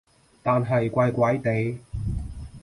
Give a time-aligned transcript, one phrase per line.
[0.41, 1.77] 但係怪怪地